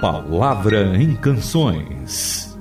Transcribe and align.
Palavra 0.00 0.96
em 0.96 1.16
Canções. 1.16 2.56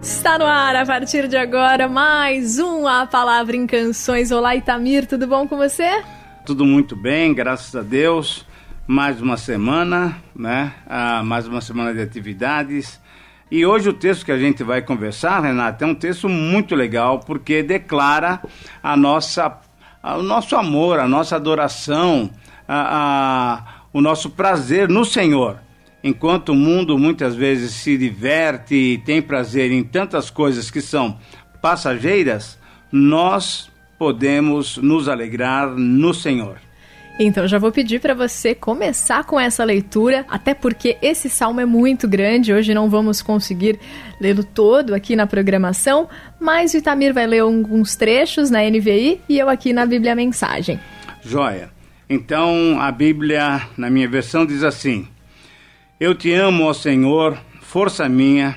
Está 0.00 0.38
no 0.38 0.46
ar 0.46 0.74
a 0.74 0.86
partir 0.86 1.28
de 1.28 1.36
agora 1.36 1.86
mais 1.86 2.58
um 2.58 2.88
A 2.88 3.04
Palavra 3.04 3.54
em 3.54 3.66
Canções. 3.66 4.30
Olá, 4.30 4.56
Itamir, 4.56 5.06
tudo 5.06 5.26
bom 5.26 5.46
com 5.46 5.58
você? 5.58 6.02
Tudo 6.46 6.64
muito 6.64 6.96
bem, 6.96 7.34
graças 7.34 7.76
a 7.76 7.82
Deus. 7.82 8.46
Mais 8.86 9.20
uma 9.20 9.36
semana, 9.36 10.16
né? 10.34 10.72
Ah, 10.88 11.22
mais 11.22 11.46
uma 11.46 11.60
semana 11.60 11.92
de 11.92 12.00
atividades. 12.00 12.98
E 13.50 13.66
hoje 13.66 13.88
o 13.88 13.92
texto 13.92 14.24
que 14.24 14.30
a 14.30 14.38
gente 14.38 14.62
vai 14.62 14.80
conversar, 14.80 15.40
Renata, 15.40 15.84
é 15.84 15.88
um 15.88 15.94
texto 15.94 16.28
muito 16.28 16.76
legal 16.76 17.18
porque 17.18 17.64
declara 17.64 18.40
a 18.80 18.96
nossa, 18.96 19.58
o 20.04 20.22
nosso 20.22 20.54
amor, 20.54 21.00
a 21.00 21.08
nossa 21.08 21.34
adoração, 21.34 22.30
a, 22.68 23.56
a, 23.58 23.64
o 23.92 24.00
nosso 24.00 24.30
prazer 24.30 24.88
no 24.88 25.04
Senhor. 25.04 25.58
Enquanto 26.02 26.50
o 26.50 26.54
mundo 26.54 26.96
muitas 26.96 27.34
vezes 27.34 27.72
se 27.72 27.98
diverte 27.98 28.74
e 28.74 28.98
tem 28.98 29.20
prazer 29.20 29.72
em 29.72 29.82
tantas 29.82 30.30
coisas 30.30 30.70
que 30.70 30.80
são 30.80 31.18
passageiras, 31.60 32.56
nós 32.92 33.68
podemos 33.98 34.76
nos 34.76 35.08
alegrar 35.08 35.70
no 35.70 36.14
Senhor. 36.14 36.58
Então 37.22 37.46
já 37.46 37.58
vou 37.58 37.70
pedir 37.70 38.00
para 38.00 38.14
você 38.14 38.54
começar 38.54 39.24
com 39.24 39.38
essa 39.38 39.62
leitura, 39.62 40.24
até 40.26 40.54
porque 40.54 40.96
esse 41.02 41.28
salmo 41.28 41.60
é 41.60 41.66
muito 41.66 42.08
grande, 42.08 42.50
hoje 42.50 42.72
não 42.72 42.88
vamos 42.88 43.20
conseguir 43.20 43.78
lê-lo 44.18 44.42
todo 44.42 44.94
aqui 44.94 45.14
na 45.14 45.26
programação, 45.26 46.08
mas 46.40 46.72
o 46.72 46.78
Itamir 46.78 47.12
vai 47.12 47.26
ler 47.26 47.40
alguns 47.40 47.94
trechos 47.94 48.48
na 48.48 48.62
NVI 48.62 49.20
e 49.28 49.38
eu 49.38 49.50
aqui 49.50 49.74
na 49.74 49.84
Bíblia 49.84 50.14
Mensagem. 50.14 50.80
Joia. 51.20 51.70
Então 52.08 52.80
a 52.80 52.90
Bíblia, 52.90 53.68
na 53.76 53.90
minha 53.90 54.08
versão, 54.08 54.46
diz 54.46 54.64
assim: 54.64 55.06
Eu 56.00 56.14
te 56.14 56.32
amo, 56.32 56.64
ó 56.64 56.72
Senhor, 56.72 57.36
força 57.60 58.08
minha. 58.08 58.56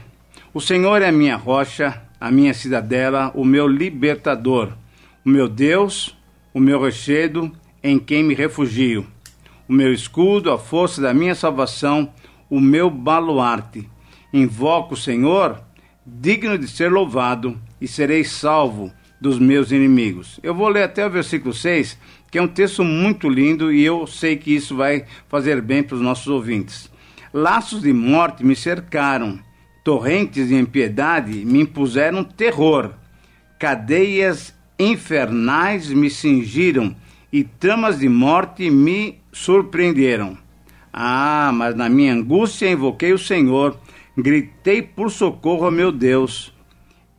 O 0.53 0.61
Senhor 0.61 1.01
é 1.01 1.09
a 1.09 1.11
minha 1.11 1.35
rocha, 1.35 2.01
a 2.17 2.31
minha 2.31 2.53
cidadela, 2.53 3.29
o 3.35 3.43
meu 3.43 3.67
libertador, 3.67 4.71
o 5.25 5.29
meu 5.29 5.49
Deus, 5.49 6.17
o 6.53 6.61
meu 6.61 6.79
rochedo 6.79 7.51
em 7.83 7.99
quem 7.99 8.23
me 8.23 8.33
refugio. 8.33 9.05
O 9.67 9.73
meu 9.73 9.93
escudo, 9.93 10.51
a 10.51 10.57
força 10.57 11.01
da 11.01 11.13
minha 11.13 11.35
salvação, 11.35 12.11
o 12.49 12.59
meu 12.59 12.89
baluarte. 12.89 13.89
Invoco 14.31 14.93
o 14.93 14.97
Senhor, 14.97 15.61
digno 16.05 16.57
de 16.57 16.67
ser 16.67 16.91
louvado, 16.91 17.59
e 17.79 17.87
serei 17.87 18.23
salvo 18.23 18.91
dos 19.19 19.37
meus 19.37 19.71
inimigos. 19.71 20.39
Eu 20.41 20.55
vou 20.55 20.69
ler 20.69 20.83
até 20.83 21.05
o 21.05 21.09
versículo 21.09 21.53
6, 21.53 21.97
que 22.31 22.37
é 22.37 22.41
um 22.41 22.47
texto 22.47 22.83
muito 22.83 23.29
lindo 23.29 23.71
e 23.71 23.83
eu 23.83 24.07
sei 24.07 24.37
que 24.37 24.55
isso 24.55 24.75
vai 24.75 25.05
fazer 25.27 25.61
bem 25.61 25.83
para 25.83 25.95
os 25.95 26.01
nossos 26.01 26.27
ouvintes. 26.27 26.89
Laços 27.33 27.81
de 27.81 27.91
morte 27.91 28.45
me 28.45 28.55
cercaram, 28.55 29.39
torrentes 29.83 30.47
de 30.47 30.55
impiedade 30.55 31.45
me 31.45 31.61
impuseram 31.61 32.23
terror, 32.23 32.91
cadeias 33.59 34.53
infernais 34.79 35.89
me 35.89 36.09
cingiram 36.09 36.95
e 37.33 37.43
tramas 37.43 37.97
de 37.97 38.07
morte 38.07 38.69
me 38.69 39.19
surpreenderam. 39.31 40.37
Ah, 40.93 41.51
mas 41.51 41.75
na 41.75 41.89
minha 41.89 42.13
angústia 42.13 42.69
invoquei 42.69 43.11
o 43.11 43.17
Senhor, 43.17 43.75
gritei 44.15 44.83
por 44.83 45.09
socorro 45.09 45.65
ao 45.65 45.71
meu 45.71 45.91
Deus. 45.91 46.53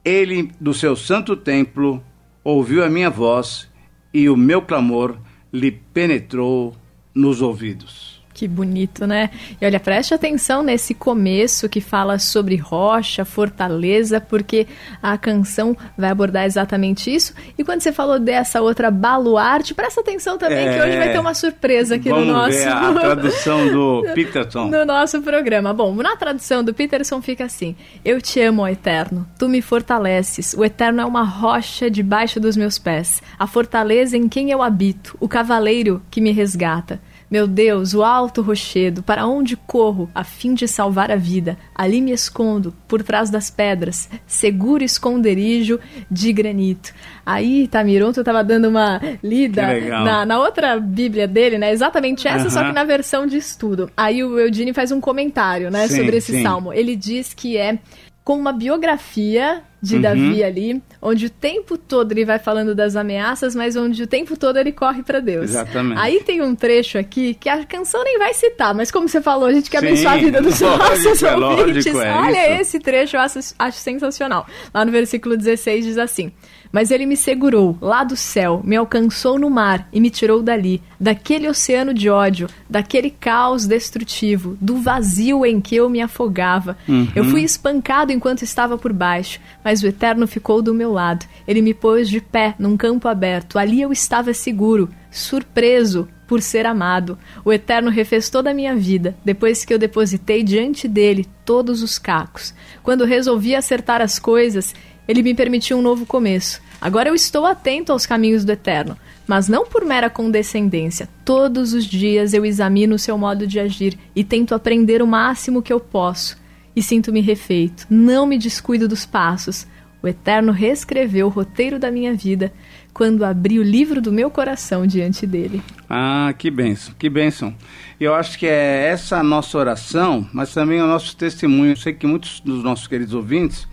Ele, 0.04 0.52
do 0.60 0.72
seu 0.72 0.94
santo 0.94 1.34
templo, 1.34 2.00
ouviu 2.44 2.84
a 2.84 2.88
minha 2.88 3.10
voz 3.10 3.68
e 4.12 4.28
o 4.28 4.36
meu 4.36 4.62
clamor 4.62 5.18
lhe 5.52 5.72
penetrou 5.72 6.76
nos 7.12 7.42
ouvidos. 7.42 8.13
Que 8.34 8.48
bonito, 8.48 9.06
né? 9.06 9.30
E 9.60 9.64
olha, 9.64 9.78
preste 9.78 10.12
atenção 10.12 10.60
nesse 10.60 10.92
começo 10.92 11.68
que 11.68 11.80
fala 11.80 12.18
sobre 12.18 12.56
rocha, 12.56 13.24
fortaleza, 13.24 14.20
porque 14.20 14.66
a 15.00 15.16
canção 15.16 15.76
vai 15.96 16.10
abordar 16.10 16.44
exatamente 16.44 17.14
isso. 17.14 17.32
E 17.56 17.62
quando 17.62 17.80
você 17.80 17.92
falou 17.92 18.18
dessa 18.18 18.60
outra 18.60 18.90
baluarte, 18.90 19.72
presta 19.72 20.00
atenção 20.00 20.36
também 20.36 20.66
é... 20.66 20.74
que 20.74 20.82
hoje 20.84 20.98
vai 20.98 21.12
ter 21.12 21.20
uma 21.20 21.32
surpresa 21.32 21.94
aqui 21.94 22.08
Vamos 22.08 22.26
no 22.26 22.32
nosso. 22.32 22.58
Ver 22.58 22.68
a 22.68 22.92
tradução 22.92 23.68
do 23.68 24.02
Peterson. 24.14 24.64
No 24.66 24.84
nosso 24.84 25.22
programa. 25.22 25.72
Bom, 25.72 25.94
na 25.94 26.16
tradução 26.16 26.64
do 26.64 26.74
Peterson 26.74 27.22
fica 27.22 27.44
assim: 27.44 27.76
Eu 28.04 28.20
te 28.20 28.40
amo, 28.40 28.62
ó 28.62 28.68
Eterno. 28.68 29.28
Tu 29.38 29.48
me 29.48 29.62
fortaleces. 29.62 30.54
O 30.54 30.64
Eterno 30.64 31.00
é 31.00 31.04
uma 31.04 31.22
rocha 31.22 31.88
debaixo 31.88 32.40
dos 32.40 32.56
meus 32.56 32.80
pés, 32.80 33.22
a 33.38 33.46
fortaleza 33.46 34.16
em 34.16 34.28
quem 34.28 34.50
eu 34.50 34.60
habito, 34.60 35.16
o 35.20 35.28
cavaleiro 35.28 36.02
que 36.10 36.20
me 36.20 36.32
resgata. 36.32 37.00
Meu 37.30 37.46
Deus, 37.46 37.94
o 37.94 38.02
alto 38.02 38.42
rochedo, 38.42 39.02
para 39.02 39.26
onde 39.26 39.56
corro 39.56 40.10
a 40.14 40.22
fim 40.22 40.54
de 40.54 40.68
salvar 40.68 41.10
a 41.10 41.16
vida? 41.16 41.56
Ali 41.74 42.00
me 42.00 42.12
escondo, 42.12 42.74
por 42.86 43.02
trás 43.02 43.30
das 43.30 43.50
pedras, 43.50 44.08
seguro 44.26 44.84
esconderijo 44.84 45.80
de 46.10 46.32
granito. 46.32 46.92
Aí, 47.24 47.66
Tamironto 47.66 48.20
estava 48.20 48.44
dando 48.44 48.68
uma 48.68 49.00
lida 49.22 49.80
na, 49.88 50.26
na, 50.26 50.38
outra 50.38 50.78
Bíblia 50.78 51.26
dele, 51.26 51.58
né? 51.58 51.72
Exatamente 51.72 52.28
essa, 52.28 52.44
uh 52.44 52.46
-huh. 52.46 52.50
só 52.50 52.64
que 52.64 52.72
na 52.72 52.84
versão 52.84 53.26
de 53.26 53.36
estudo. 53.36 53.90
Aí 53.96 54.22
o 54.22 54.38
Eudine 54.38 54.72
faz 54.72 54.92
um 54.92 55.00
comentário, 55.00 55.70
né, 55.70 55.88
sim, 55.88 55.96
sobre 55.96 56.16
esse 56.18 56.32
sim. 56.32 56.42
salmo. 56.42 56.72
Ele 56.72 56.94
diz 56.94 57.32
que 57.32 57.56
é 57.56 57.78
com 58.22 58.38
uma 58.38 58.52
biografia 58.52 59.62
de 59.84 59.96
uhum. 59.96 60.00
Davi 60.00 60.42
ali, 60.42 60.82
onde 61.00 61.26
o 61.26 61.30
tempo 61.30 61.76
todo 61.76 62.12
ele 62.12 62.24
vai 62.24 62.38
falando 62.38 62.74
das 62.74 62.96
ameaças, 62.96 63.54
mas 63.54 63.76
onde 63.76 64.02
o 64.02 64.06
tempo 64.06 64.36
todo 64.36 64.58
ele 64.58 64.72
corre 64.72 65.02
para 65.02 65.20
Deus. 65.20 65.50
Exatamente. 65.50 66.00
Aí 66.00 66.22
tem 66.24 66.40
um 66.40 66.54
trecho 66.54 66.96
aqui 66.98 67.34
que 67.34 67.48
a 67.48 67.64
canção 67.64 68.02
nem 68.02 68.18
vai 68.18 68.32
citar, 68.32 68.74
mas 68.74 68.90
como 68.90 69.08
você 69.08 69.20
falou, 69.20 69.46
a 69.46 69.52
gente 69.52 69.70
quer 69.70 69.80
Sim, 69.80 69.86
abençoar 69.88 70.14
a 70.14 70.16
vida 70.16 70.40
dos 70.40 70.58
nossos 70.60 71.22
é 71.22 71.36
ouvintes. 71.36 71.84
Lógico, 71.86 72.00
é 72.00 72.14
Olha 72.14 72.52
isso. 72.52 72.62
esse 72.62 72.80
trecho, 72.80 73.16
eu 73.16 73.20
acho, 73.20 73.38
acho 73.58 73.78
sensacional. 73.78 74.46
Lá 74.72 74.84
no 74.84 74.90
versículo 74.90 75.36
16 75.36 75.84
diz 75.84 75.98
assim: 75.98 76.32
mas 76.74 76.90
ele 76.90 77.06
me 77.06 77.16
segurou 77.16 77.78
lá 77.80 78.02
do 78.02 78.16
céu, 78.16 78.60
me 78.64 78.74
alcançou 78.74 79.38
no 79.38 79.48
mar 79.48 79.88
e 79.92 80.00
me 80.00 80.10
tirou 80.10 80.42
dali, 80.42 80.82
daquele 80.98 81.48
oceano 81.48 81.94
de 81.94 82.10
ódio, 82.10 82.48
daquele 82.68 83.10
caos 83.10 83.64
destrutivo, 83.64 84.58
do 84.60 84.78
vazio 84.78 85.46
em 85.46 85.60
que 85.60 85.76
eu 85.76 85.88
me 85.88 86.02
afogava. 86.02 86.76
Uhum. 86.88 87.06
Eu 87.14 87.26
fui 87.26 87.42
espancado 87.42 88.10
enquanto 88.10 88.42
estava 88.42 88.76
por 88.76 88.92
baixo, 88.92 89.38
mas 89.64 89.73
o 89.82 89.86
Eterno 89.86 90.26
ficou 90.26 90.62
do 90.62 90.74
meu 90.74 90.92
lado. 90.92 91.26
Ele 91.46 91.62
me 91.62 91.74
pôs 91.74 92.08
de 92.08 92.20
pé 92.20 92.54
num 92.58 92.76
campo 92.76 93.08
aberto. 93.08 93.58
Ali 93.58 93.80
eu 93.80 93.92
estava 93.92 94.32
seguro, 94.34 94.88
surpreso 95.10 96.08
por 96.26 96.40
ser 96.40 96.66
amado. 96.66 97.18
O 97.44 97.52
Eterno 97.52 97.90
refez 97.90 98.28
toda 98.28 98.50
a 98.50 98.54
minha 98.54 98.74
vida, 98.74 99.16
depois 99.24 99.64
que 99.64 99.72
eu 99.72 99.78
depositei 99.78 100.42
diante 100.42 100.88
dele 100.88 101.26
todos 101.44 101.82
os 101.82 101.98
cacos. 101.98 102.54
Quando 102.82 103.04
resolvi 103.04 103.54
acertar 103.54 104.00
as 104.00 104.18
coisas, 104.18 104.74
ele 105.06 105.22
me 105.22 105.34
permitiu 105.34 105.78
um 105.78 105.82
novo 105.82 106.06
começo. 106.06 106.60
Agora 106.80 107.08
eu 107.08 107.14
estou 107.14 107.46
atento 107.46 107.92
aos 107.92 108.06
caminhos 108.06 108.44
do 108.44 108.52
Eterno, 108.52 108.96
mas 109.26 109.48
não 109.48 109.66
por 109.66 109.84
mera 109.84 110.10
condescendência. 110.10 111.08
Todos 111.24 111.72
os 111.72 111.84
dias 111.84 112.34
eu 112.34 112.44
examino 112.44 112.96
o 112.96 112.98
seu 112.98 113.16
modo 113.16 113.46
de 113.46 113.58
agir 113.58 113.98
e 114.14 114.22
tento 114.22 114.54
aprender 114.54 115.02
o 115.02 115.06
máximo 115.06 115.62
que 115.62 115.72
eu 115.72 115.80
posso. 115.80 116.36
E 116.76 116.82
sinto-me 116.82 117.20
refeito. 117.20 117.86
Não 117.88 118.26
me 118.26 118.38
descuido 118.38 118.88
dos 118.88 119.06
passos. 119.06 119.66
O 120.02 120.08
Eterno 120.08 120.52
reescreveu 120.52 121.26
o 121.26 121.30
roteiro 121.30 121.78
da 121.78 121.90
minha 121.90 122.14
vida 122.14 122.52
quando 122.92 123.24
abri 123.24 123.58
o 123.58 123.62
livro 123.62 124.02
do 124.02 124.12
meu 124.12 124.30
coração 124.30 124.86
diante 124.86 125.26
dele. 125.26 125.62
Ah, 125.88 126.34
que 126.36 126.50
bênção, 126.50 126.94
que 126.98 127.08
bênção. 127.08 127.54
Eu 127.98 128.14
acho 128.14 128.38
que 128.38 128.46
é 128.46 128.88
essa 128.88 129.18
a 129.18 129.22
nossa 129.22 129.56
oração, 129.56 130.28
mas 130.32 130.52
também 130.52 130.78
é 130.78 130.84
o 130.84 130.86
nosso 130.86 131.16
testemunho. 131.16 131.72
Eu 131.72 131.76
sei 131.76 131.94
que 131.94 132.06
muitos 132.06 132.40
dos 132.40 132.62
nossos 132.62 132.86
queridos 132.86 133.14
ouvintes 133.14 133.66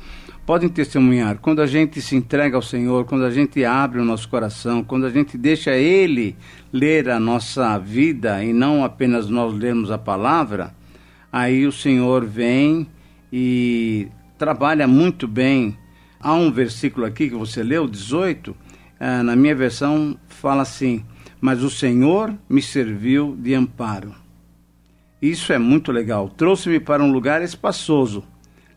podem 0.45 0.69
testemunhar. 0.69 1.37
Quando 1.37 1.61
a 1.61 1.67
gente 1.67 2.01
se 2.01 2.15
entrega 2.15 2.55
ao 2.55 2.61
Senhor, 2.61 3.05
quando 3.05 3.25
a 3.25 3.29
gente 3.29 3.63
abre 3.63 3.99
o 3.99 4.05
nosso 4.05 4.27
coração, 4.27 4.83
quando 4.83 5.05
a 5.05 5.09
gente 5.09 5.37
deixa 5.37 5.71
Ele 5.71 6.35
ler 6.73 7.09
a 7.09 7.19
nossa 7.19 7.77
vida 7.77 8.43
e 8.43 8.53
não 8.53 8.83
apenas 8.83 9.29
nós 9.29 9.53
lermos 9.53 9.91
a 9.91 9.97
palavra, 9.97 10.73
aí 11.31 11.65
o 11.65 11.71
Senhor 11.71 12.25
vem 12.25 12.87
e 13.31 14.07
trabalha 14.37 14.87
muito 14.87 15.27
bem. 15.27 15.77
Há 16.19 16.33
um 16.33 16.51
versículo 16.51 17.05
aqui 17.05 17.29
que 17.29 17.35
você 17.35 17.63
leu, 17.63 17.87
18, 17.87 18.55
eh, 18.99 19.23
na 19.23 19.35
minha 19.35 19.55
versão 19.55 20.17
fala 20.27 20.63
assim: 20.63 21.05
Mas 21.39 21.63
o 21.63 21.69
Senhor 21.69 22.35
me 22.49 22.61
serviu 22.61 23.35
de 23.39 23.53
amparo. 23.53 24.13
Isso 25.21 25.53
é 25.53 25.57
muito 25.57 25.91
legal. 25.91 26.29
Trouxe-me 26.29 26.79
para 26.79 27.03
um 27.03 27.11
lugar 27.11 27.41
espaçoso, 27.41 28.23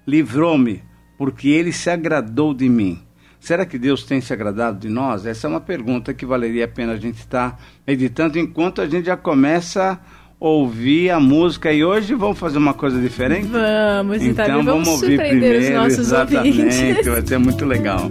livrou-me 0.06 0.82
porque 1.16 1.48
ele 1.48 1.72
se 1.72 1.88
agradou 1.88 2.52
de 2.52 2.68
mim. 2.68 3.00
Será 3.40 3.66
que 3.66 3.78
Deus 3.78 4.04
tem 4.04 4.20
se 4.20 4.32
agradado 4.32 4.78
de 4.78 4.88
nós? 4.88 5.26
Essa 5.26 5.46
é 5.46 5.50
uma 5.50 5.60
pergunta 5.60 6.14
que 6.14 6.24
valeria 6.24 6.64
a 6.64 6.68
pena 6.68 6.92
a 6.92 6.96
gente 6.96 7.18
estar 7.18 7.60
meditando 7.86 8.38
enquanto 8.38 8.80
a 8.80 8.86
gente 8.86 9.06
já 9.06 9.16
começa 9.16 10.00
ouvir 10.44 11.10
a 11.10 11.18
música. 11.18 11.72
E 11.72 11.82
hoje 11.82 12.14
vamos 12.14 12.38
fazer 12.38 12.58
uma 12.58 12.74
coisa 12.74 13.00
diferente? 13.00 13.46
Vamos, 13.46 14.22
então, 14.22 14.44
então 14.44 14.62
vamos, 14.62 14.86
vamos 14.86 15.02
ouvir 15.02 15.18
primeiro, 15.18 15.58
os 15.58 15.70
nossos 15.70 15.98
exatamente, 16.06 16.60
ouvintes. 16.60 17.06
vai 17.06 17.26
ser 17.26 17.38
muito 17.38 17.64
legal. 17.64 18.10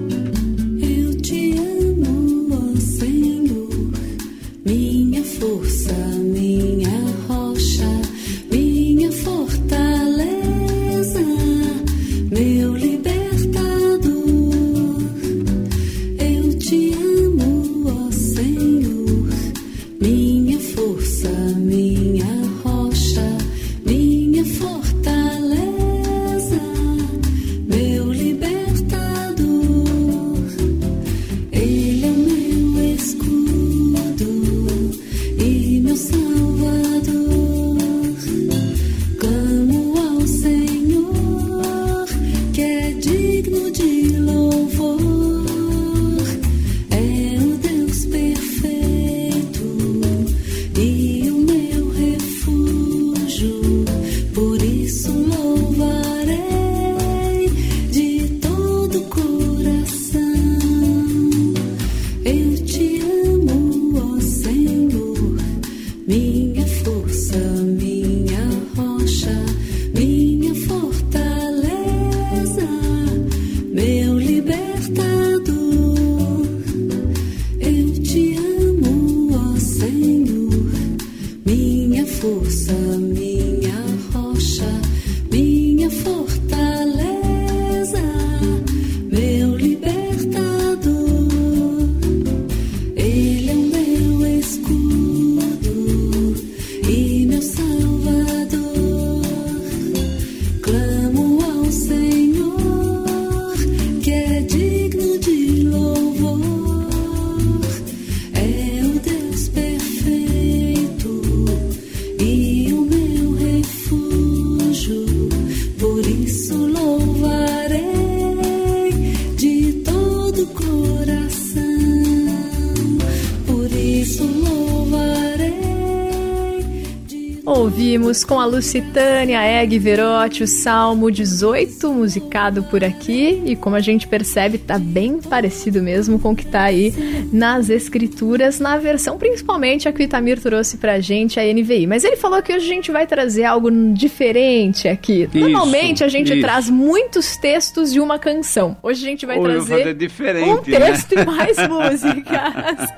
Ouvimos 127.93 128.23
com 128.23 128.39
a 128.39 128.45
Lucitânia 128.47 129.39
Egg 129.45 129.77
Verotti 129.77 130.41
o 130.41 130.47
Salmo 130.47 131.11
18, 131.11 131.93
musicado 131.93 132.63
por 132.63 132.83
aqui, 132.83 133.43
e 133.45 133.55
como 133.55 133.75
a 133.75 133.79
gente 133.79 134.07
percebe, 134.07 134.57
tá 134.57 134.79
bem 134.79 135.21
parecido 135.21 135.79
mesmo 135.79 136.17
com 136.17 136.31
o 136.31 136.35
que 136.35 136.43
tá 136.43 136.63
aí 136.63 136.91
nas 137.31 137.69
escrituras, 137.69 138.59
na 138.59 138.79
versão 138.79 139.19
principalmente 139.19 139.87
a 139.87 139.91
que 139.91 140.01
o 140.01 140.03
Itamir 140.05 140.41
trouxe 140.41 140.77
pra 140.77 140.99
gente, 140.99 141.39
a 141.39 141.43
NVI. 141.43 141.85
Mas 141.85 142.03
ele 142.03 142.15
falou 142.15 142.41
que 142.41 142.51
hoje 142.51 142.65
a 142.65 142.73
gente 142.73 142.91
vai 142.91 143.05
trazer 143.05 143.43
algo 143.43 143.69
diferente 143.93 144.87
aqui. 144.87 145.29
Isso, 145.31 145.37
Normalmente 145.37 146.03
a 146.03 146.07
gente 146.07 146.33
isso. 146.33 146.41
traz 146.41 146.71
muitos 146.71 147.37
textos 147.37 147.93
de 147.93 147.99
uma 147.99 148.17
canção. 148.17 148.75
Hoje 148.81 149.05
a 149.05 149.07
gente 149.07 149.23
vai 149.27 149.37
Hoje 149.37 149.67
trazer 149.67 149.95
um 150.43 150.57
texto 150.57 151.13
né? 151.13 151.21
e 151.21 151.25
mais 151.27 151.57
músicas. 151.69 152.89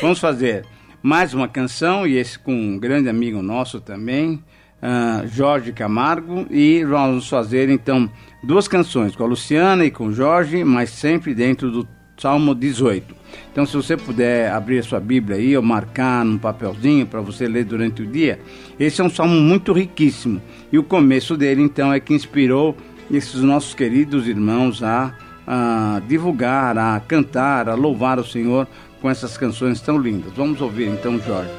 Vamos 0.00 0.18
fazer 0.18 0.64
mais 1.04 1.34
uma 1.34 1.46
canção, 1.46 2.06
e 2.06 2.16
esse 2.16 2.38
com 2.38 2.54
um 2.54 2.78
grande 2.78 3.10
amigo 3.10 3.42
nosso 3.42 3.78
também, 3.78 4.42
uh, 4.82 5.28
Jorge 5.28 5.70
Camargo, 5.70 6.46
e 6.50 6.82
vamos 6.82 7.28
fazer 7.28 7.68
então 7.68 8.08
duas 8.42 8.66
canções, 8.66 9.14
com 9.14 9.22
a 9.22 9.26
Luciana 9.26 9.84
e 9.84 9.90
com 9.90 10.06
o 10.06 10.12
Jorge, 10.14 10.64
mas 10.64 10.88
sempre 10.88 11.34
dentro 11.34 11.70
do 11.70 11.86
Salmo 12.16 12.54
18. 12.54 13.14
Então, 13.52 13.66
se 13.66 13.76
você 13.76 13.98
puder 13.98 14.50
abrir 14.50 14.78
a 14.78 14.82
sua 14.82 14.98
Bíblia 14.98 15.36
aí 15.36 15.54
ou 15.54 15.62
marcar 15.62 16.24
num 16.24 16.38
papelzinho 16.38 17.06
para 17.06 17.20
você 17.20 17.46
ler 17.46 17.66
durante 17.66 18.00
o 18.00 18.06
dia, 18.06 18.40
esse 18.80 19.02
é 19.02 19.04
um 19.04 19.10
salmo 19.10 19.38
muito 19.38 19.74
riquíssimo. 19.74 20.40
E 20.72 20.78
o 20.78 20.82
começo 20.82 21.36
dele, 21.36 21.60
então, 21.60 21.92
é 21.92 22.00
que 22.00 22.14
inspirou 22.14 22.74
esses 23.10 23.42
nossos 23.42 23.74
queridos 23.74 24.26
irmãos 24.26 24.82
a, 24.82 25.12
a 25.46 26.00
divulgar, 26.08 26.78
a 26.78 26.98
cantar, 27.00 27.68
a 27.68 27.74
louvar 27.74 28.18
o 28.18 28.24
Senhor 28.24 28.66
com 29.04 29.10
essas 29.10 29.36
canções 29.36 29.82
tão 29.82 29.98
lindas. 29.98 30.32
Vamos 30.32 30.62
ouvir 30.62 30.88
então, 30.88 31.20
Jorge. 31.20 31.50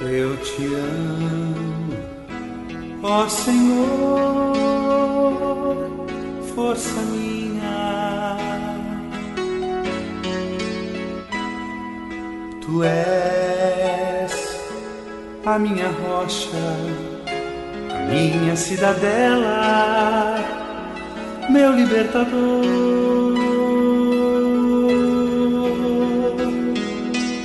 Eu 0.00 0.36
te 0.38 0.64
amo, 0.74 1.94
ó 3.04 3.28
Senhor, 3.28 4.56
força 6.52 7.00
minha. 7.12 8.36
Tu 12.60 12.82
és 12.82 13.09
a 15.54 15.58
minha 15.58 15.88
rocha, 15.88 16.56
a 17.92 17.98
minha 18.08 18.54
cidadela, 18.54 20.36
meu 21.48 21.72
libertador. 21.72 22.30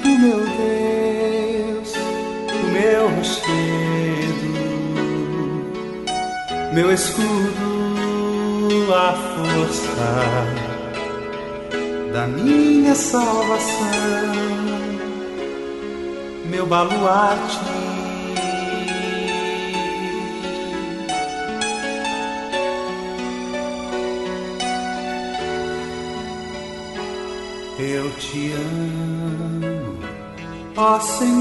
O 0.04 0.20
meu 0.20 0.40
Deus, 0.62 1.94
o 2.54 2.68
meu 2.72 3.10
rochedo, 3.10 4.52
meu 6.74 6.94
escudo, 6.94 7.34
a 8.94 9.14
força 9.14 10.36
da 12.14 12.28
minha 12.28 12.94
salvação, 12.94 13.86
meu 16.46 16.68
baluarte 16.68 17.85
Eu 27.77 28.10
te 28.12 28.53
amo, 28.53 29.98
ó 30.77 30.98
Senhor, 30.98 31.36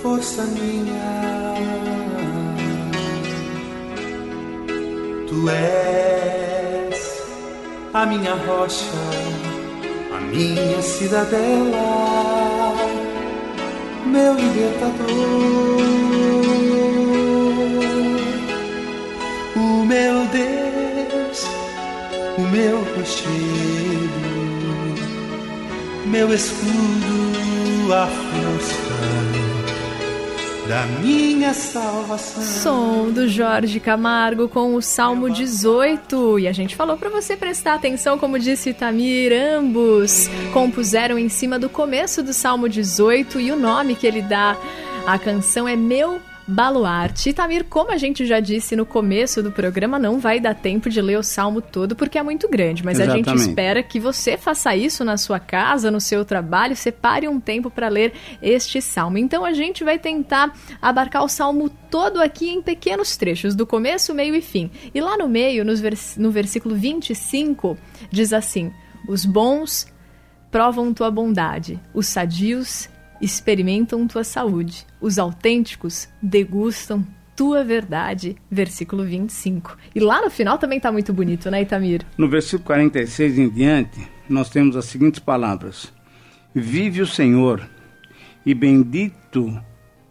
força 0.00 0.42
minha. 0.44 1.54
Tu 5.28 5.50
és 5.50 7.22
a 7.92 8.06
minha 8.06 8.34
rocha, 8.36 8.86
a 10.16 10.20
minha 10.20 10.80
cidadela, 10.80 12.74
meu 14.06 14.32
libertador, 14.32 15.06
meu 22.50 22.78
rochedo, 22.96 23.30
meu 26.06 26.34
escudo, 26.34 27.92
a 27.92 28.06
força 28.06 28.90
da 30.68 30.86
minha 31.00 31.52
salvação. 31.52 32.42
Som 32.42 33.10
do 33.10 33.28
Jorge 33.28 33.80
Camargo 33.80 34.48
com 34.48 34.74
o 34.74 34.82
Salmo 34.82 35.28
18. 35.28 36.38
E 36.38 36.48
a 36.48 36.52
gente 36.52 36.76
falou 36.76 36.96
para 36.96 37.10
você 37.10 37.36
prestar 37.36 37.74
atenção, 37.74 38.18
como 38.18 38.38
disse 38.38 38.72
Tamir, 38.72 39.32
ambos 39.32 40.28
compuseram 40.52 41.18
em 41.18 41.28
cima 41.28 41.58
do 41.58 41.68
começo 41.68 42.22
do 42.22 42.32
Salmo 42.32 42.68
18 42.68 43.40
e 43.40 43.50
o 43.50 43.56
nome 43.56 43.96
que 43.96 44.06
ele 44.06 44.22
dá 44.22 44.56
à 45.06 45.18
canção 45.18 45.66
é 45.66 45.74
Meu 45.74 46.20
Baluarte. 46.50 47.32
Tamir, 47.32 47.64
como 47.64 47.92
a 47.92 47.96
gente 47.96 48.26
já 48.26 48.40
disse 48.40 48.74
no 48.74 48.84
começo 48.84 49.40
do 49.40 49.52
programa, 49.52 50.00
não 50.00 50.18
vai 50.18 50.40
dar 50.40 50.54
tempo 50.54 50.90
de 50.90 51.00
ler 51.00 51.16
o 51.16 51.22
salmo 51.22 51.62
todo 51.62 51.94
porque 51.94 52.18
é 52.18 52.22
muito 52.22 52.48
grande, 52.48 52.84
mas 52.84 52.98
Exatamente. 52.98 53.30
a 53.30 53.36
gente 53.36 53.48
espera 53.48 53.82
que 53.84 54.00
você 54.00 54.36
faça 54.36 54.74
isso 54.74 55.04
na 55.04 55.16
sua 55.16 55.38
casa, 55.38 55.90
no 55.90 56.00
seu 56.00 56.24
trabalho, 56.24 56.74
separe 56.74 57.28
um 57.28 57.38
tempo 57.38 57.70
para 57.70 57.88
ler 57.88 58.12
este 58.42 58.82
salmo. 58.82 59.16
Então 59.16 59.44
a 59.44 59.52
gente 59.52 59.84
vai 59.84 59.96
tentar 59.96 60.52
abarcar 60.82 61.22
o 61.22 61.28
salmo 61.28 61.70
todo 61.88 62.20
aqui 62.20 62.50
em 62.50 62.60
pequenos 62.60 63.16
trechos, 63.16 63.54
do 63.54 63.64
começo, 63.64 64.12
meio 64.12 64.34
e 64.34 64.42
fim. 64.42 64.70
E 64.92 65.00
lá 65.00 65.16
no 65.16 65.28
meio, 65.28 65.64
vers 65.76 66.16
no 66.16 66.32
versículo 66.32 66.74
25, 66.74 67.78
diz 68.10 68.32
assim: 68.32 68.72
Os 69.08 69.24
bons 69.24 69.86
provam 70.50 70.92
tua 70.92 71.12
bondade, 71.12 71.78
os 71.94 72.08
sadios 72.08 72.88
experimentam 73.20 74.06
tua 74.06 74.24
saúde. 74.24 74.86
Os 75.00 75.18
autênticos 75.18 76.08
degustam 76.22 77.06
tua 77.36 77.64
verdade. 77.64 78.36
Versículo 78.50 79.04
25. 79.04 79.76
E 79.94 80.00
lá 80.00 80.20
no 80.22 80.30
final 80.30 80.58
também 80.58 80.78
tá 80.78 80.92
muito 80.92 81.12
bonito, 81.12 81.50
né, 81.50 81.62
Itamir? 81.62 82.04
No 82.16 82.28
versículo 82.28 82.64
46 82.64 83.38
em 83.38 83.48
diante, 83.48 84.00
nós 84.28 84.50
temos 84.50 84.76
as 84.76 84.84
seguintes 84.84 85.20
palavras: 85.20 85.92
Vive 86.54 87.00
o 87.00 87.06
Senhor, 87.06 87.66
e 88.44 88.54
bendito 88.54 89.58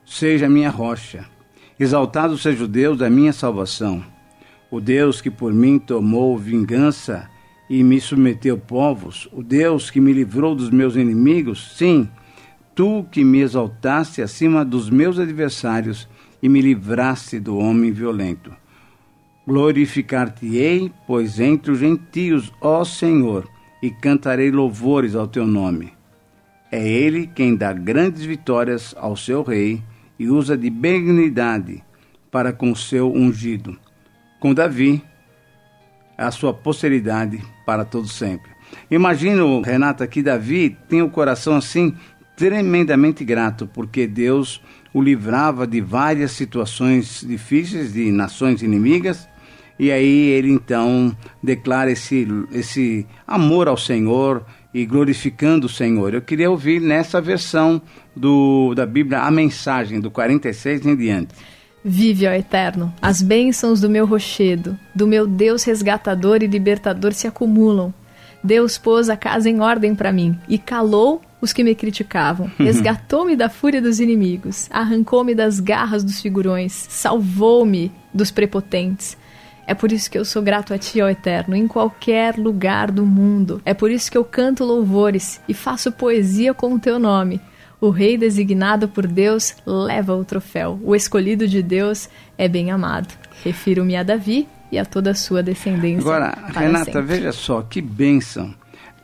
seja 0.05 0.47
a 0.47 0.49
minha 0.49 0.69
rocha, 0.69 1.25
exaltado 1.79 2.37
seja 2.37 2.63
o 2.63 2.67
Deus 2.67 2.97
da 2.97 3.09
minha 3.09 3.31
salvação, 3.31 4.03
o 4.71 4.81
Deus 4.81 5.21
que 5.21 5.29
por 5.29 5.53
mim 5.53 5.77
tomou 5.77 6.37
vingança 6.37 7.29
e 7.69 7.83
me 7.83 8.01
submeteu 8.01 8.57
povos, 8.57 9.29
o 9.31 9.43
Deus 9.43 9.91
que 9.91 10.01
me 10.01 10.11
livrou 10.11 10.55
dos 10.55 10.71
meus 10.71 10.95
inimigos, 10.95 11.75
sim, 11.77 12.09
tu 12.79 13.05
que 13.12 13.25
me 13.25 13.41
exaltaste 13.41 14.21
acima 14.21 14.63
dos 14.63 14.89
meus 14.89 15.19
adversários 15.19 16.07
e 16.41 16.48
me 16.48 16.62
livraste 16.62 17.38
do 17.38 17.57
homem 17.57 17.91
violento. 17.91 18.55
Glorificar-te-ei, 19.45 20.89
pois 21.05 21.41
entre 21.41 21.74
os 21.74 21.79
gentios, 21.79 22.53
ó 22.62 22.86
Senhor, 22.86 23.45
e 23.83 23.91
cantarei 23.91 24.50
louvores 24.50 25.13
ao 25.13 25.27
teu 25.27 25.45
nome. 25.45 25.91
É 26.71 26.88
ele 26.88 27.27
quem 27.27 27.53
dá 27.53 27.74
grandes 27.74 28.24
vitórias 28.24 28.95
ao 28.98 29.17
seu 29.17 29.43
rei 29.43 29.83
e 30.17 30.29
usa 30.29 30.57
de 30.57 30.69
benignidade 30.69 31.83
para 32.31 32.53
com 32.53 32.71
o 32.71 32.77
seu 32.77 33.12
ungido. 33.13 33.77
Com 34.39 34.53
Davi, 34.53 35.03
a 36.17 36.31
sua 36.31 36.53
posteridade 36.53 37.43
para 37.65 37.83
todo 37.83 38.07
sempre. 38.07 38.50
Imagino, 38.89 39.59
Renata, 39.59 40.07
que 40.07 40.24
Davi 40.24 40.77
tem 40.88 41.01
o 41.01 41.09
coração 41.09 41.57
assim 41.57 41.93
tremendamente 42.39 43.25
grato, 43.25 43.67
porque 43.67 44.08
Deus 44.08 44.62
o 44.93 45.01
livrava 45.01 45.67
de 45.67 45.81
várias 45.81 46.31
situações 46.31 47.22
difíceis, 47.27 47.91
de 47.91 48.10
nações 48.13 48.63
inimigas, 48.63 49.27
e 49.77 49.91
aí 49.91 50.29
ele 50.29 50.50
então 50.50 51.13
declara 51.43 51.91
esse, 51.91 52.25
esse 52.53 53.05
amor 53.27 53.67
ao 53.67 53.75
Senhor 53.75 54.46
e 54.74 54.86
glorificando 54.86 55.67
o 55.67 55.69
Senhor. 55.69 56.13
Eu 56.13 56.22
queria 56.22 56.50
ouvir 56.50 56.79
nessa 56.79 57.19
versão 57.19 57.81
do, 58.15 58.74
da 58.74 58.86
Bíblia 58.86 59.19
a 59.19 59.31
mensagem 59.31 60.00
do 60.00 60.10
46 60.10 60.86
em 60.86 60.96
diante. 60.96 61.36
Vive, 61.84 62.25
ó 62.25 62.31
Eterno, 62.31 62.93
as 63.01 63.22
bênçãos 63.22 63.81
do 63.81 63.89
meu 63.89 64.05
rochedo, 64.05 64.79
do 64.96 65.05
meu 65.05 65.27
Deus 65.27 65.65
resgatador 65.65 66.41
e 66.41 66.48
libertador 66.48 67.12
se 67.13 67.27
acumulam. 67.27 67.93
Deus 68.41 68.77
pôs 68.77 69.10
a 69.10 69.17
casa 69.17 69.50
em 69.50 69.60
ordem 69.60 69.93
para 69.93 70.13
mim 70.13 70.39
e 70.48 70.58
calou 70.58 71.22
os 71.41 71.53
que 71.53 71.63
me 71.63 71.75
criticavam. 71.75 72.51
Resgatou-me 72.58 73.36
da 73.36 73.50
fúria 73.50 73.81
dos 73.81 74.00
inimigos, 74.00 74.67
arrancou-me 74.72 75.34
das 75.34 75.60
garras 75.60 76.03
dos 76.03 76.22
figurões, 76.22 76.74
salvou-me 76.89 77.91
dos 78.13 78.31
prepotentes. 78.31 79.17
É 79.65 79.74
por 79.75 79.91
isso 79.91 80.10
que 80.10 80.17
eu 80.17 80.25
sou 80.25 80.41
grato 80.41 80.74
a 80.74 80.79
Ti, 80.79 81.00
ó 81.00 81.08
Eterno, 81.08 81.55
em 81.55 81.67
qualquer 81.67 82.38
lugar 82.38 82.89
do 82.89 83.05
mundo. 83.05 83.62
É 83.63 83.74
por 83.74 83.91
isso 83.91 84.12
que 84.12 84.17
eu 84.17 84.25
canto 84.25 84.65
louvores 84.65 85.39
e 85.48 85.53
faço 85.53 85.91
poesia 85.91 86.55
com 86.55 86.74
o 86.74 86.79
Teu 86.79 86.98
nome. 86.98 87.39
O 87.79 87.91
rei 87.91 88.17
designado 88.17 88.89
por 88.89 89.08
Deus 89.08 89.55
leva 89.65 90.15
o 90.15 90.25
troféu. 90.25 90.79
O 90.84 90.96
escolhido 90.96 91.48
de 91.48 91.62
Deus 91.62 92.10
é 92.38 92.48
bem 92.48 92.72
amado. 92.72 93.13
Refiro-me 93.43 93.96
a 93.96 94.03
Davi 94.03 94.48
e 94.72 94.77
a 94.77 94.86
toda 94.86 95.12
a 95.12 95.15
sua 95.15 95.41
descendência. 95.41 96.01
Agora, 96.01 96.38
Renata, 96.53 96.86
sempre. 96.86 97.01
veja 97.03 97.31
só 97.31 97.62
que 97.62 97.79
bênção. 97.79 98.53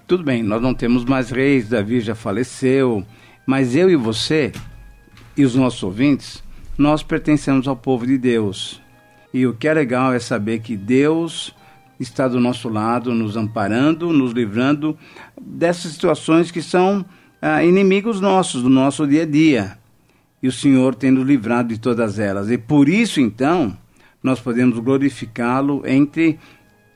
Tudo 0.07 0.23
bem, 0.23 0.43
nós 0.43 0.61
não 0.61 0.75
temos 0.75 1.03
mais 1.03 1.31
reis, 1.31 1.67
Davi 1.67 1.99
já 1.99 2.13
faleceu, 2.13 3.03
mas 3.43 3.75
eu 3.75 3.89
e 3.89 3.95
você 3.95 4.51
e 5.35 5.43
os 5.43 5.55
nossos 5.55 5.81
ouvintes, 5.81 6.43
nós 6.77 7.01
pertencemos 7.01 7.67
ao 7.67 7.75
povo 7.75 8.05
de 8.05 8.15
Deus. 8.15 8.79
E 9.33 9.47
o 9.47 9.53
que 9.55 9.67
é 9.67 9.73
legal 9.73 10.13
é 10.13 10.19
saber 10.19 10.59
que 10.59 10.77
Deus 10.77 11.55
está 11.99 12.27
do 12.27 12.39
nosso 12.39 12.69
lado, 12.69 13.15
nos 13.15 13.35
amparando, 13.35 14.13
nos 14.13 14.31
livrando 14.31 14.95
dessas 15.41 15.93
situações 15.93 16.51
que 16.51 16.61
são 16.61 17.03
ah, 17.41 17.63
inimigos 17.63 18.21
nossos, 18.21 18.61
do 18.61 18.69
nosso 18.69 19.07
dia 19.07 19.23
a 19.23 19.25
dia. 19.25 19.75
E 20.39 20.47
o 20.47 20.51
Senhor 20.51 20.93
tem 20.93 21.09
nos 21.09 21.25
livrado 21.25 21.69
de 21.69 21.79
todas 21.79 22.19
elas. 22.19 22.51
E 22.51 22.59
por 22.59 22.87
isso, 22.87 23.19
então, 23.19 23.75
nós 24.21 24.39
podemos 24.39 24.77
glorificá-lo 24.77 25.81
entre 25.83 26.37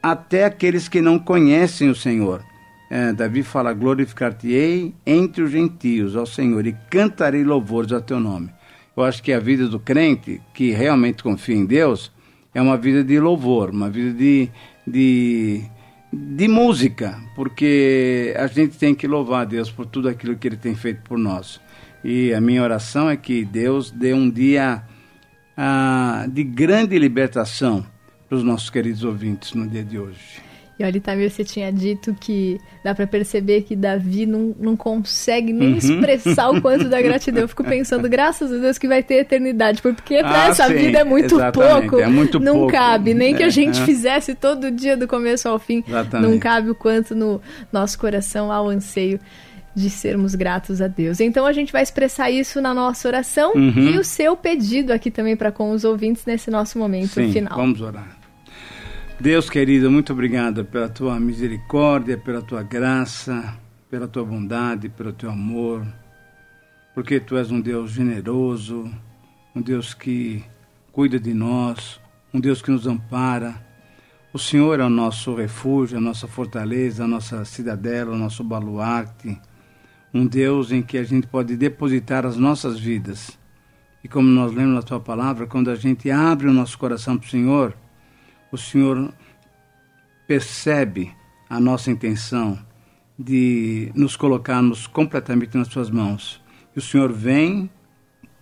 até 0.02 0.46
aqueles 0.46 0.88
que 0.88 1.02
não 1.02 1.18
conhecem 1.18 1.90
o 1.90 1.96
Senhor. 1.96 2.48
É, 2.90 3.14
Davi 3.14 3.44
fala: 3.44 3.74
glorificar-te-ei 3.74 4.94
entre 5.06 5.44
os 5.44 5.52
gentios, 5.52 6.16
ao 6.16 6.26
Senhor, 6.26 6.66
e 6.66 6.76
cantarei 6.90 7.44
louvores 7.44 7.92
ao 7.92 8.02
teu 8.02 8.20
nome. 8.20 8.50
Eu 8.96 9.04
acho 9.04 9.22
que 9.24 9.32
a 9.32 9.40
vida 9.40 9.68
do 9.68 9.80
crente, 9.80 10.42
que 10.54 10.72
realmente 10.72 11.24
confia 11.24 11.56
em 11.56 11.66
Deus, 11.66 12.12
é 12.54 12.62
uma 12.62 12.78
vida 12.78 13.04
de 13.04 13.20
louvor, 13.20 13.70
uma 13.70 13.90
vida 13.90 14.12
de, 14.14 14.50
de 14.86 15.64
de 16.12 16.48
música, 16.48 17.20
porque 17.36 18.34
a 18.36 18.48
gente 18.48 18.78
tem 18.78 18.96
que 18.96 19.08
louvar 19.08 19.44
a 19.44 19.46
Deus 19.46 19.70
por 19.70 19.86
tudo 19.86 20.10
aquilo 20.10 20.36
que 20.36 20.48
Ele 20.48 20.58
tem 20.58 20.76
feito 20.76 21.02
por 21.04 21.18
nós. 21.18 21.62
E 22.04 22.34
a 22.34 22.42
minha 22.42 22.64
oração 22.64 23.10
é 23.10 23.16
que 23.16 23.46
Deus 23.46 23.92
dê 23.92 24.14
um 24.14 24.30
dia 24.30 24.84
ah, 25.56 26.26
de 26.28 26.44
grande 26.44 26.98
libertação 26.98 27.86
para 28.28 28.38
os 28.38 28.44
nossos 28.44 28.70
queridos 28.70 29.04
ouvintes 29.04 29.54
no 29.54 29.68
dia 29.68 29.84
de 29.84 30.00
hoje. 30.00 30.49
E 30.80 30.84
olha, 30.86 30.96
Itamir, 30.96 31.30
você 31.30 31.44
tinha 31.44 31.72
dito 31.74 32.16
que 32.18 32.58
dá 32.82 32.96
para 32.96 33.06
perceber 33.06 33.64
que 33.64 33.76
Davi 33.76 34.26
não, 34.26 34.56
não 34.58 34.78
consegue 34.78 35.52
nem 35.52 35.72
uhum. 35.72 35.78
expressar 35.78 36.50
o 36.50 36.62
quanto 36.62 36.88
da 36.88 37.02
gratidão. 37.04 37.42
Eu 37.42 37.50
fico 37.50 37.66
pensando, 37.66 38.08
graças 38.08 38.50
a 38.50 38.58
Deus 38.58 38.78
que 38.78 38.88
vai 38.88 39.04
ter 39.04 39.16
eternidade, 39.16 39.82
porque 39.82 40.20
para 40.20 40.46
ah, 40.46 40.48
essa 40.48 40.68
sim, 40.68 40.76
vida 40.76 41.00
é 41.00 41.04
muito 41.04 41.36
pouco. 41.52 42.00
É 42.00 42.08
muito 42.08 42.40
não 42.40 42.60
pouco. 42.60 42.72
cabe, 42.72 43.14
nem 43.14 43.34
é, 43.34 43.38
que 43.38 43.44
a 43.44 43.50
gente 43.50 43.82
é. 43.82 43.86
fizesse 43.86 44.34
todo 44.34 44.72
dia 44.72 44.96
do 44.96 45.06
começo 45.06 45.50
ao 45.50 45.60
fim. 45.60 45.84
Exatamente. 45.86 46.32
Não 46.32 46.40
cabe 46.40 46.70
o 46.70 46.76
quanto 46.76 47.14
no 47.14 47.42
nosso 47.74 48.00
coração 48.00 48.50
há 48.50 48.62
o 48.62 48.70
anseio 48.70 49.20
de 49.76 49.90
sermos 49.90 50.34
gratos 50.34 50.82
a 50.82 50.88
Deus. 50.88 51.20
Então 51.20 51.46
a 51.46 51.52
gente 51.52 51.74
vai 51.74 51.84
expressar 51.84 52.32
isso 52.32 52.62
na 52.62 52.74
nossa 52.74 53.06
oração 53.06 53.52
uhum. 53.54 53.90
e 53.90 53.98
o 53.98 54.04
seu 54.04 54.36
pedido 54.38 54.94
aqui 54.94 55.12
também 55.12 55.36
para 55.36 55.52
com 55.52 55.72
os 55.72 55.84
ouvintes 55.84 56.26
nesse 56.26 56.50
nosso 56.50 56.80
momento 56.80 57.10
sim, 57.10 57.32
final. 57.34 57.58
Vamos 57.58 57.82
orar. 57.82 58.19
Deus 59.22 59.50
querido, 59.50 59.92
muito 59.92 60.14
obrigado 60.14 60.64
pela 60.64 60.88
tua 60.88 61.20
misericórdia, 61.20 62.18
pela 62.18 62.42
tua 62.42 62.64
graça, 62.64 63.54
pela 63.90 64.08
tua 64.08 64.24
bondade, 64.24 64.88
pelo 64.88 65.12
teu 65.12 65.30
amor, 65.30 65.86
porque 66.96 67.20
tu 67.20 67.36
és 67.36 67.52
um 67.52 67.60
Deus 67.60 67.92
generoso, 67.92 68.90
um 69.54 69.62
Deus 69.62 69.94
que 69.94 70.42
cuida 70.94 71.20
de 71.20 71.34
nós, 71.34 72.00
um 72.34 72.40
Deus 72.40 72.62
que 72.62 72.72
nos 72.72 72.88
ampara. 72.88 73.62
O 74.32 74.40
Senhor 74.40 74.80
é 74.80 74.86
o 74.86 74.90
nosso 74.90 75.36
refúgio, 75.36 75.98
a 75.98 76.02
nossa 76.02 76.26
fortaleza, 76.26 77.04
a 77.04 77.08
nossa 77.08 77.44
cidadela, 77.44 78.14
o 78.14 78.18
nosso 78.18 78.42
baluarte, 78.42 79.38
um 80.14 80.26
Deus 80.26 80.72
em 80.72 80.82
que 80.82 80.98
a 80.98 81.04
gente 81.04 81.28
pode 81.28 81.58
depositar 81.58 82.26
as 82.26 82.38
nossas 82.38 82.80
vidas. 82.80 83.38
E 84.02 84.08
como 84.08 84.30
nós 84.30 84.54
lemos 84.54 84.76
na 84.76 84.82
tua 84.82 85.02
palavra, 85.02 85.46
quando 85.46 85.70
a 85.70 85.76
gente 85.76 86.10
abre 86.10 86.48
o 86.48 86.54
nosso 86.54 86.80
coração 86.80 87.18
para 87.18 87.28
o 87.28 87.30
Senhor, 87.30 87.76
o 88.52 88.58
Senhor 88.58 89.14
percebe 90.28 91.12
a 91.50 91.60
nossa 91.60 91.90
intenção 91.90 92.58
de 93.18 93.92
nos 93.96 94.16
colocarmos 94.16 94.88
completamente 94.88 95.58
nas 95.58 95.68
suas 95.68 95.90
mãos. 95.90 96.42
E 96.76 96.80
o 96.80 96.82
Senhor 96.82 97.12
vem 97.12 97.70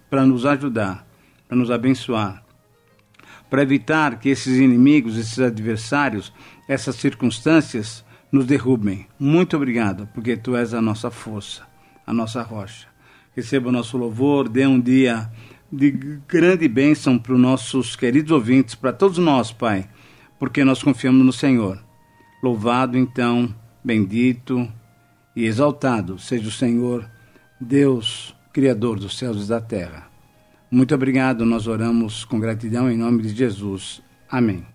para 0.09 0.25
nos 0.25 0.45
ajudar, 0.45 1.07
para 1.47 1.57
nos 1.57 1.71
abençoar, 1.71 2.43
para 3.49 3.61
evitar 3.61 4.19
que 4.19 4.29
esses 4.29 4.57
inimigos, 4.57 5.17
esses 5.17 5.39
adversários, 5.39 6.33
essas 6.67 6.95
circunstâncias 6.97 8.05
nos 8.31 8.45
derrubem. 8.45 9.07
Muito 9.17 9.55
obrigado, 9.55 10.07
porque 10.13 10.35
tu 10.37 10.55
és 10.55 10.73
a 10.73 10.81
nossa 10.81 11.09
força, 11.09 11.63
a 12.05 12.13
nossa 12.13 12.41
rocha. 12.41 12.87
Receba 13.35 13.69
o 13.69 13.71
nosso 13.71 13.97
louvor, 13.97 14.49
dê 14.49 14.67
um 14.67 14.79
dia 14.79 15.31
de 15.71 15.91
grande 16.27 16.67
bênção 16.67 17.17
para 17.17 17.33
os 17.33 17.39
nossos 17.39 17.95
queridos 17.95 18.31
ouvintes, 18.31 18.75
para 18.75 18.93
todos 18.93 19.17
nós, 19.17 19.51
Pai 19.51 19.87
porque 20.39 20.63
nós 20.63 20.81
confiamos 20.81 21.25
no 21.25 21.33
Senhor. 21.33 21.83
Louvado 22.41 22.97
então, 22.97 23.53
bendito 23.83 24.67
e 25.35 25.43
exaltado 25.45 26.17
seja 26.19 26.47
o 26.47 26.51
Senhor, 26.51 27.09
Deus, 27.59 28.35
Criador 28.53 28.99
dos 28.99 29.17
céus 29.17 29.45
e 29.45 29.49
da 29.49 29.59
terra. 29.61 30.07
Muito 30.69 30.93
obrigado, 30.93 31.45
nós 31.45 31.65
oramos 31.67 32.25
com 32.25 32.37
gratidão 32.39 32.91
em 32.91 32.97
nome 32.97 33.23
de 33.23 33.29
Jesus. 33.29 34.01
Amém. 34.29 34.65